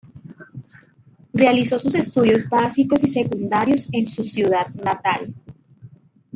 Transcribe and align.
Realizó 1.31 1.77
sus 1.77 1.93
estudios 1.93 2.49
básicos 2.49 3.03
y 3.03 3.07
secundarios 3.07 3.87
en 3.91 4.07
su 4.07 4.23
ciudad 4.23 4.67
natal. 4.69 5.35